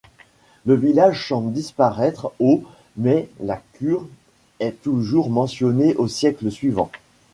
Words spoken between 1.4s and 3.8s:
disparaître au mais la